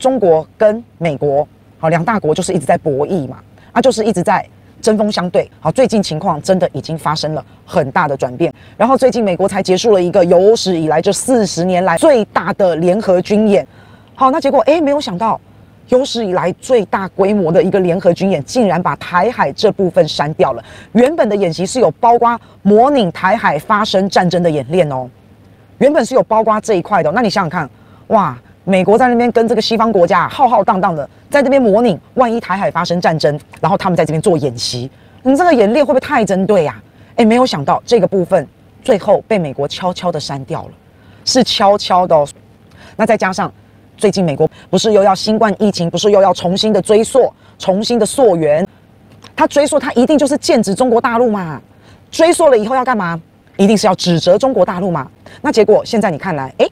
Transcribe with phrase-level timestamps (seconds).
[0.00, 1.46] 中国跟美国
[1.78, 3.36] 好两大国就是一直在博弈嘛，
[3.70, 4.44] 啊，就是一直在
[4.80, 5.48] 针锋相对。
[5.60, 8.52] 好，最近情况真的已经发生了很大的转变。
[8.78, 13.64] 然后最近美国才结束了一个有史以来这四十年来最大的联合军演。
[14.14, 15.38] 好，那结果诶，没有想到
[15.90, 20.64] 有史以来最大规模的一个联合军演，竟然把台海这部分删掉了。
[20.92, 25.06] 原本的演习是有包括模拟台海发生战争的演练哦，
[25.76, 27.12] 原本是有包括这一块的。
[27.12, 27.68] 那你想想看，
[28.06, 28.38] 哇！
[28.64, 34.90] 美国在那边跟这个西方国家浩浩荡荡的在这边模拟，万一台海发生战争，然后他们在这边做演习，
[35.22, 36.80] 你这个演练会不会太针对呀？
[37.16, 38.46] 诶，没有想到这个部分
[38.82, 40.70] 最后被美国悄悄的删掉了，
[41.24, 42.26] 是悄悄的哦。
[42.96, 43.50] 那再加上
[43.96, 48.66] 最近美国不是又要新冠疫情，不是又要重新的追溯、重新的溯源？
[49.34, 51.60] 他追溯他一定就是剑指中国大陆嘛？
[52.10, 53.20] 追溯了以后要干嘛？
[53.56, 55.10] 一定是要指责中国大陆嘛？
[55.40, 56.70] 那结果现在你看来，诶，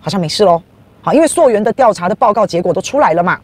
[0.00, 0.62] 好像没事喽。
[1.02, 3.38] 好，因为溯源的调查的报告结果都出来了嘛，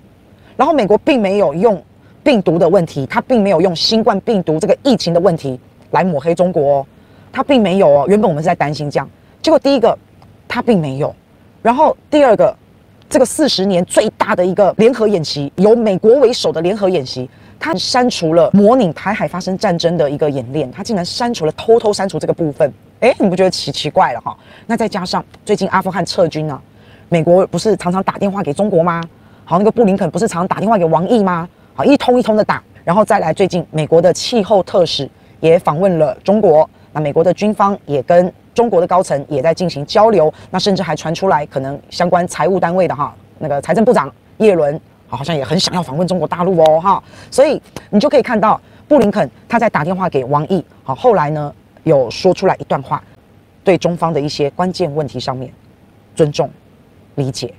[0.56, 1.82] 然后美国并没有用
[2.22, 5.58] 病毒的问题，他并没有用新冠病毒这个疫情的问题
[5.92, 6.86] 来抹黑中国哦，
[7.32, 8.04] 他并没有哦。
[8.08, 9.08] 原本我们是在担心这样，
[9.40, 9.96] 结果第一个
[10.46, 11.14] 他并没有，
[11.62, 12.54] 然后第二个
[13.08, 22.70] 这个四十年最大的一个联合演习，由美国为首的联合演习，他删除了模拟台海发生战争的一个演练，他竟然删除了，偷偷删除这个部分，
[23.00, 24.36] 诶，你不觉得奇奇怪了哈？
[24.66, 26.60] 那再加上最近阿富汗撤军呢？
[27.08, 29.00] 美国不是常常打电话给中国吗？
[29.44, 31.48] 好，那个布林肯不是常常打电话给王毅吗？
[31.74, 51.54] 好，一通一通的打，然后再来，最近美国的气候特使也访问了中国，那美国的军方也跟中国的高层也在进行交流，那甚至还传出来，可能相关财务单位的哈，那个财政部长叶伦，好像也很想要访问中国大陆哦，哈，所以你就可以看到布林肯他在打电话给王毅，好，后来呢
[51.84, 53.00] 有说出来一段话，
[53.62, 55.52] 对中方的一些关键问题上面
[56.16, 56.50] 尊重。
[57.16, 57.52] 理解，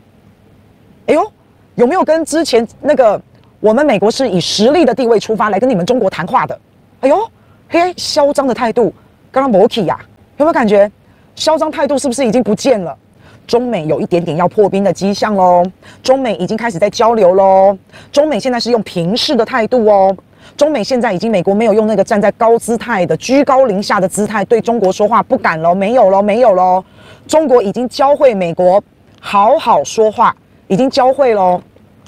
[1.07, 1.31] 哎呦，
[1.75, 3.21] 有没有跟之前那个
[3.59, 6.59] 我们美国是以实力的地位出发来跟你们中国谈话的？
[7.01, 7.29] 哎呦，
[7.69, 8.93] 嘿，嚣张的态度，
[9.31, 9.99] 刚刚摩 k 呀，
[10.37, 10.89] 有没有感觉
[11.35, 12.97] 嚣张态度是不是已经不见了？
[13.45, 15.63] 中美有一点点要破冰的迹象喽，
[16.03, 17.77] 中美已经开始在交流喽，
[18.11, 20.15] 中美现在是用平视的态度哦，
[20.57, 26.83] 中美现在已经美国没有用那个站在高姿态的居高临下的姿态对中国说话，不敢喽，没有喽，没有喽，
[27.25, 28.83] 中国已经教会美国。
[29.29, 30.33] 好好说话，
[30.69, 31.61] 已经教会喽。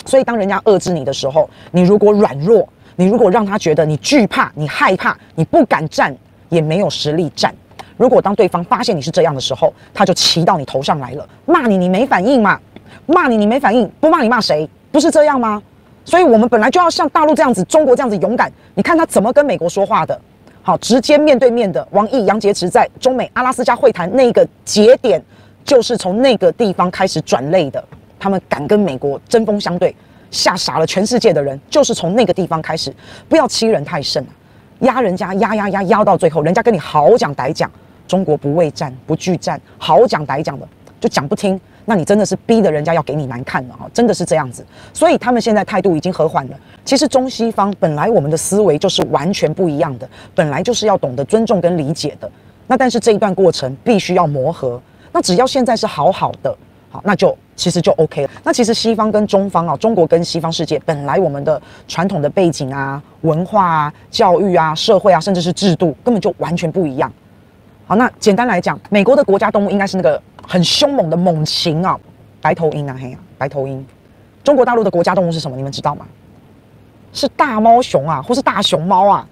[0.06, 2.66] 所以当人家遏制你的时候，你如果软弱，
[2.96, 6.16] 你如果让他觉得你惧怕、你害怕、你不敢战，
[6.48, 7.54] 也没有实力战。
[7.98, 12.58] 如果当对方发现你是这样的时候，他就骑到你头上来了，骂你，你没反应嘛？
[13.06, 14.70] 骂你，你没反应，不骂你骂谁？
[14.90, 15.62] 不是这样吗？
[16.06, 18.50] 所以我们本来就要像大陆这样子，中国这样子勇敢。
[18.76, 20.18] 你看他怎么跟美国说话的？
[20.62, 21.86] 好，直接面对面的。
[21.92, 25.22] 王毅、杨洁篪在中美阿拉斯加会谈那个节点。
[25.64, 27.84] 就是从那个地方开始转类的，
[28.20, 29.96] 他们敢跟美国针锋相对，
[30.32, 31.60] 吓傻了全世界的人。
[31.70, 32.94] 就是从那个地方开始，
[33.28, 34.32] 不要欺人太甚啊，
[34.80, 37.72] 压人家压压压压到最后，人家跟你好讲歹讲，
[38.08, 40.68] 中国不畏战不惧战，好讲歹讲的
[41.00, 44.66] 就讲不听，那你真的是逼得人家要给你难看了哈，真的是这样子。
[44.94, 46.58] 所以他们现在态度已经和缓了。
[46.84, 52.30] 其实中西方本来我们的思维就是完全不一样的，本来就是要懂得尊重跟理解的。
[52.68, 54.82] 那但是这一段过程必须要磨合。
[55.12, 56.56] 那只要现在是好好的，
[56.90, 58.30] 好，那就其实就 OK 了。
[58.44, 67.12] 那其实西方跟中方啊，中国跟西方世界本来我们的传统的背景啊、文化啊、教育啊、社会啊，甚至是制度，根本就完全不一样。
[67.86, 72.00] 好，那简单来讲，美国的国家动物应该是那个很凶猛的猛禽啊，
[72.42, 73.86] 白头鹰啊，嘿呀、啊，白头鹰。
[74.44, 75.58] 中国大陆的国家动物是什么？
[75.58, 76.06] 你们知道吗？
[77.12, 79.28] 是大猫熊啊，或是大熊猫啊？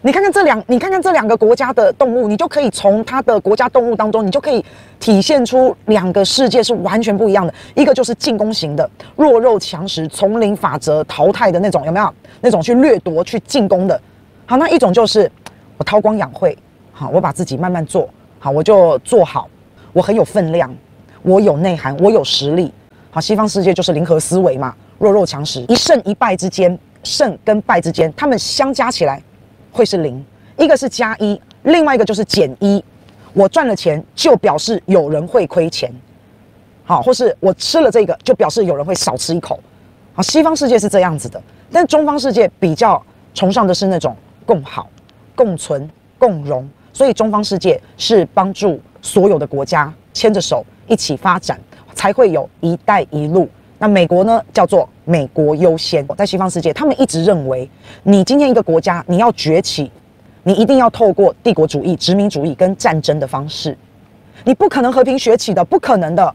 [0.00, 4.64] 你看看这两，你看看这两个国家的动物，你就可以从它的国家动物当中，你就可以
[5.00, 7.52] 体现出两个世界是完全不一样的。
[7.74, 12.14] 一个就是进攻型的，弱肉强食、丛林法则淘汰的那种，有没有？
[12.40, 14.00] 那种去掠夺、去进攻的。
[14.46, 15.28] 好，那一种就是
[15.76, 16.56] 我韬光养晦，
[16.92, 18.08] 好，我把自己慢慢做
[18.38, 19.48] 好，我就做好，
[19.92, 20.72] 我很有分量，
[21.22, 22.72] 我有内涵，我有实力。
[23.10, 29.20] 好，西方世界就是零和思维嘛，弱肉强食，一胜一败之间，胜跟败之间，他们相加起来。
[29.70, 30.24] 会是零，
[30.56, 32.82] 一个是加一，另外一个就是减一。
[33.34, 35.92] 我赚了钱，就表示有人会亏钱，
[36.84, 39.60] 好，或是我吃了这个，就表示有人会少吃一口。
[40.14, 43.00] 好，西方世界是这样子的，但中方世界比较
[43.34, 44.88] 崇尚的是那种共好、
[45.36, 45.88] 共存、
[46.18, 51.60] 共荣，所以中方世界是帮助所有的国家牵着手一起发展，
[51.94, 53.48] 才会有一带一路。
[53.78, 56.06] 那美国呢，叫做美国优先。
[56.18, 57.68] 在西方世界，他们一直认为，
[58.02, 59.90] 你今天一个国家你要崛起，
[60.42, 63.74] 你一定要透过帝国主义、殖民主义跟战争的方式，
[64.44, 66.34] 你不可能和平崛起的，不可能的。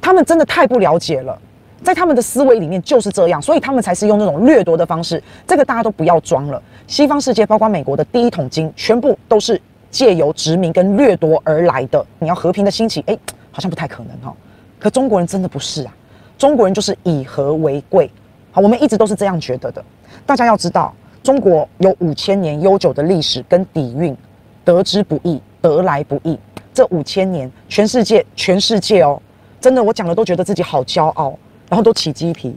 [0.00, 1.36] 他们真的太不了解了。
[1.82, 5.22] 在他们的思维里面就是这样，所以他们才是用那种掠夺的方式。
[5.46, 9.60] 这个大家都不要装了，西方世界包括美国的第一桶金，全部都是
[9.90, 12.04] 借由殖民跟掠夺而来的。
[12.20, 13.18] 你要和平的兴起，哎，
[13.50, 14.34] 好像不太可能哈。
[14.78, 15.94] 可中国人真的不是啊，
[16.38, 18.10] 中国人就是以和为贵。
[18.52, 19.84] 好，我们一直都是这样觉得的。
[20.24, 24.16] 大家要知道，中国有五千年悠久的历史跟底蕴，
[24.64, 26.38] 得之不易，得来不易。
[26.72, 29.20] 这五千年，全世界，全世界哦，
[29.60, 31.36] 真的，我讲了都觉得自己好骄傲，
[31.68, 32.54] 然后都起鸡皮。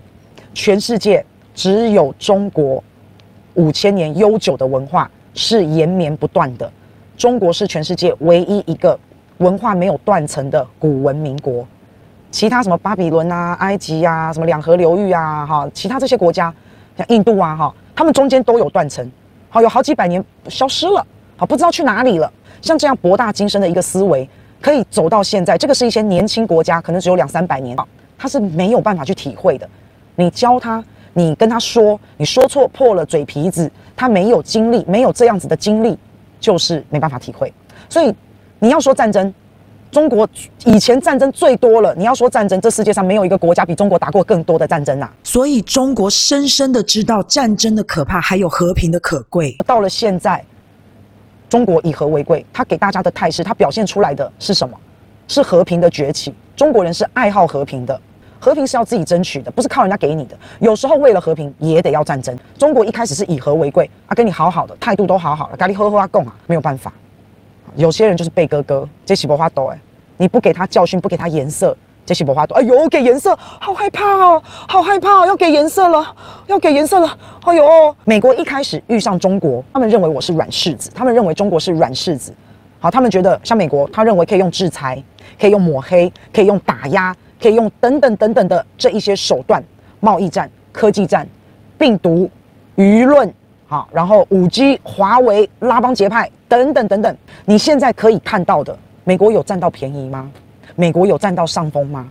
[0.54, 2.84] 全世界只有中国
[3.54, 6.70] 五千年悠久的文化是延绵不断的。
[7.18, 8.98] 中国是全世界唯一一个
[9.38, 11.66] 文化没有断层的古文明国。
[12.32, 16.54] 其他什么巴比伦啊、埃及啊、什么两河流域啊，哈，其他这些国家，
[16.96, 19.12] 像印度啊，哈，他们中间都有断层，
[19.50, 21.06] 好，有好几百年消失了，
[21.36, 22.32] 好，不知道去哪里了。
[22.62, 24.30] 像这样博大精深的一个思维，
[24.62, 27.76] 可以走到现在，这个是一些年轻国家，可能只有两三百年，
[28.16, 29.68] 他是没有办法去体会的。
[30.16, 30.84] 你教他，
[31.14, 35.98] 你跟他说，你说错破了嘴皮子，他没有经历，没有这样子的经历，
[36.40, 37.52] 就是没办法体会。
[37.90, 38.14] 所以
[38.60, 39.34] 你要说战争。
[39.92, 40.28] 中国
[40.66, 45.12] 以前战争最多了，你要说战争，这世界上没有一个国家比中国打过更多的战争啊！
[45.24, 49.56] 所以中国深深的知道战争的可怕，还有和平的可贵。
[49.66, 50.46] 到了现在，
[51.50, 54.78] 中国以和为贵，他给大家的态势，他表现出来的是什么？
[55.28, 56.34] 是和平的崛起。
[56.56, 58.00] 中国人是爱好和平的，
[58.40, 60.38] 和平是要自己争取的，不是靠人家给你的。
[60.60, 62.38] 有时候为了和平也得要战争。
[62.60, 66.94] 中国一开始是以和为贵啊，跟你好好的态度都好好了，咖喱呵呵啊共啊，没有办法。
[67.76, 69.80] 有些人就是贝哥哥，这是不花多哎，
[70.18, 71.76] 你不给他教训，不给他颜色，
[72.06, 72.56] 这是不花多。
[72.56, 76.16] 哎呦，给颜色，好害怕哦，好害怕哦，要给颜色了，
[76.48, 77.18] 要给颜色了。
[77.44, 82.34] 哎呦，美国一开始遇上中国，他们认为我是软柿子，他们认为中国是软柿子。
[82.80, 85.02] 好，他们觉得像美国，他认为可以用制裁，
[85.40, 89.64] 可以用抹黑，可以用打压，可以用等等等等的这一些手段，
[90.00, 91.28] 贸易战、科技战、
[91.78, 92.30] 病毒、
[92.78, 93.32] 舆论。
[93.68, 100.30] 好，然后五 G、华为、拉帮结派等等等等，你现在可以看到的，美国有占到便宜吗？
[100.76, 102.10] 美国有占到上风吗？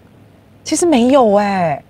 [0.62, 1.82] 其实没有哎、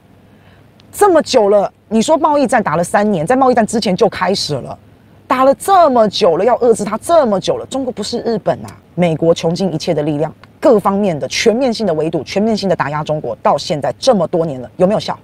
[0.90, 4.78] 这么久了，你说贸易战打了三年，在贸易战之前就开始了，
[5.26, 15.18] 打了这么久了，要遏制它这么久了，中国不是日本啊，美国穷尽一切的力量，各方面的全面性的围堵，全面性的打压中国，到现在这么多年了，有没有效？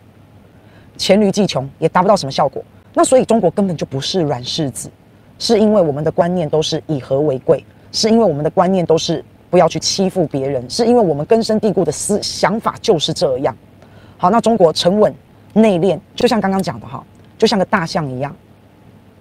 [0.99, 2.63] 黔驴技穷，也达不到什么效果。
[2.93, 4.91] 那所以中国根本就不是软柿子，
[5.39, 13.55] 是因为我们的观念都是以和为贵，是因为我们的观念都是不要去欺负别人，是因为我们根深蒂固的思想法就是这样。
[14.17, 15.13] 好，那中国沉稳
[15.53, 17.05] 内敛，就像刚刚讲的哈，
[17.37, 18.35] 就像个大象一样，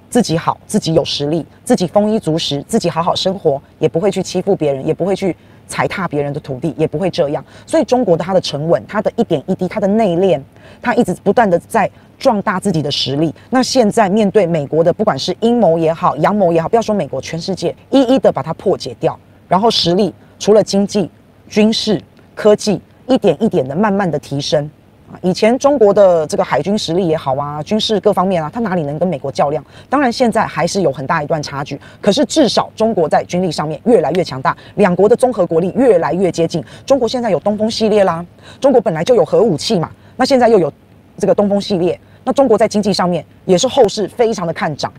[0.10, 5.36] 自己好，自己有实力，自己丰衣足食，自己好好生活，也不会去欺负别人，也不会去
[5.68, 7.44] 踩踏别人的土地，也不会这样。
[7.66, 10.40] 所以中国的它的沉稳，它的一点一滴，它的内敛，
[10.82, 11.90] 它一直不断的在。
[12.24, 13.36] 壮大自己的实力。
[13.50, 19.20] 那现在面对美国的，不管是阴谋也好，阳谋也好，不要说美国，全世界一一的把它破解掉。
[19.50, 21.12] 然后实力除了经济、
[21.50, 22.02] 军事、
[22.34, 24.72] 科技，一点一点的慢慢的提升。
[25.12, 29.62] 啊，以前中国的这个海军实力也好啊，军事各方面啊，它哪里能跟美国较量？
[29.90, 31.78] 当然现在还是有很大一段差距。
[32.00, 36.64] 可是至少中国在军力上面越来越强大，两国的综合国力越来越接近。
[36.86, 38.26] 中国现在有东风系列啦，
[38.62, 40.72] 中国本来就有核武器嘛，那现在又有。
[41.16, 44.92] 这个东风系列，那中国在经济上面也是后市非常的看涨，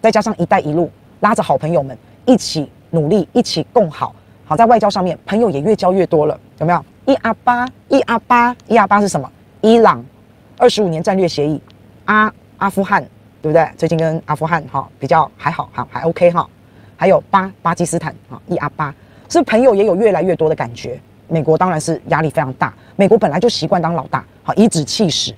[0.00, 4.14] 再加上“一带一路”，拉着好朋友们一起努力，一起共好。
[4.44, 6.84] 好，在外交上面，朋友也越交越多了，有没有？
[7.04, 9.30] 一阿八，一阿八，一阿八是什么？
[9.60, 10.04] 伊朗
[10.56, 11.60] 二十五年战略协议，
[12.04, 13.02] 阿阿富汗，
[13.42, 13.68] 对不对？
[13.76, 16.48] 最近跟阿富汗哈比较还好哈，还 OK 哈。
[16.96, 18.94] 还有巴巴基斯坦啊，一阿八，
[19.28, 20.98] 是朋友也有越来越多的感觉。
[21.26, 25.34] 美国当然是压力非常大，美国本来就习惯当老大，好颐指气使。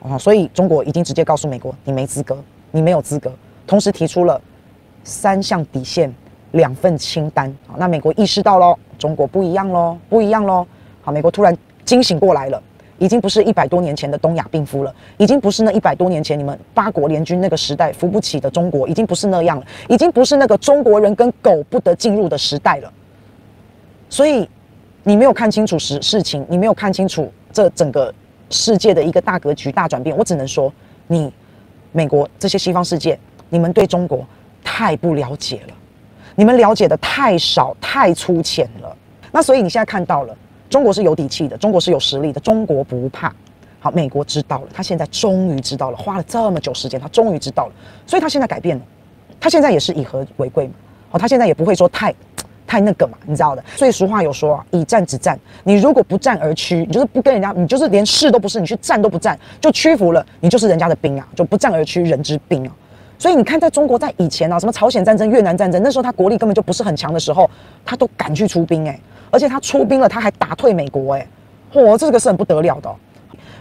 [0.00, 2.36] 哦，所以中国已经直接告诉美国，你没资格，
[2.70, 3.32] 你没有资格。
[3.66, 4.40] 同时提出了
[5.04, 6.14] 三项底线、
[6.52, 7.52] 两份清单。
[7.66, 10.66] 好，那美国意识到喽，中国不一样喽，不一样喽。
[11.02, 12.62] 好，美国突然惊醒过来了，
[12.98, 22.92] 已经不是一百多年前的东亚病夫了，已经不是那一百多年前你们八国联军那个时代扶不起的中国，已经不是那样了，已经不是那个中国人跟狗不得进入的时代了。
[24.08, 24.48] 所以
[25.02, 28.14] 你没有看清楚事事情，你没有看清楚这整个。
[28.50, 30.72] 世界的一个大格局、大转变，我只能说，
[31.06, 31.32] 你
[31.92, 34.26] 美国这些西方世界，你们对中国
[34.64, 35.74] 太不了解了，
[36.34, 38.96] 你们了解的太少、太粗浅了。
[39.30, 40.36] 那所以你现在看到了，
[40.70, 43.34] 中国是有底气的，中国是有实力的，中国不怕。
[43.80, 47.72] 好，美国知道了，他现在终于知道了，花了这么久时间，他终于知道了，
[48.06, 48.82] 所以他现在改变了，
[49.38, 50.74] 他现在也是以和为贵嘛。
[51.10, 52.12] 好，他现在也不会说太
[52.68, 53.64] 太那个嘛，你知道的。
[53.74, 55.36] 所以俗话有说啊，以战止战。
[55.64, 62.72] 你如果不战而屈，你就是不跟人家，你就是连试都不是，你去战都不战，就屈服了，你就是人家的兵啊，就不战而屈，人之兵啊。
[63.18, 67.50] 所以你看，在中国在以前啊，什么朝鲜战争、越南战争，那时候他国力根本就不是很强的时候，
[67.84, 71.26] 他都敢去出兵诶、而且他出兵了，他还打退美国诶、
[71.72, 72.94] 嚯，这个是很不得了的、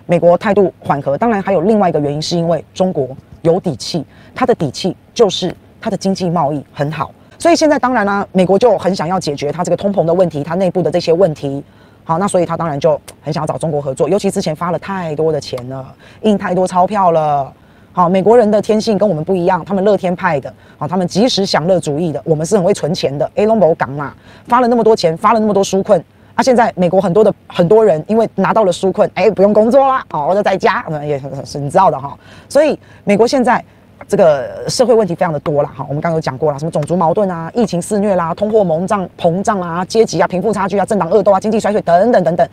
[0.06, 3.10] 美国态度缓和，当然还有另外一个原因，是因为中国
[3.42, 11.64] 有底气，他的底气就是他的经济贸易很好，所以现在当然呢、美国就很想要解决他这个通膨的问题，他内部的这些问题。
[12.04, 15.86] 好，那所以他当然就很想要找中国合作，尤其之前发了太多的钱了，
[16.22, 17.52] 印太多钞票了。
[17.92, 23.30] 好，美国人的天性跟我们不一样，他们乐天派的，好，他们及时享乐主义的，我们是很会存钱的。
[23.36, 24.14] A 龙博港嘛，
[24.48, 26.02] 发了那么多钱，发了那么多纾困，
[26.34, 32.18] 啊，现在美国很多的很多人因为拿到了纾困，哎，不用工作啦，好，我就在家，也是你知道的哈。
[32.48, 33.64] 所以美国现在。
[34.08, 42.48] 这个社会问题非常的多了哈，我们刚刚有讲过了，什么种族矛盾啊、疫情肆虐啦、通货膨胀膨胀啊、阶级啊、贫富差距啊、政党恶斗啊、经济衰退等等等等。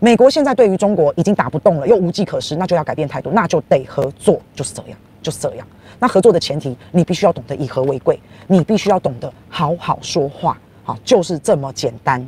[0.00, 5.64] 美国现在对于中国已经打不动了，又无计可施，那就要改变态度，那就得合作，就是这样，就是这样。
[6.00, 12.20] 那合作的前提，你必须要懂得以和为贵，你必须要懂得好好说话，好，就是这么简单。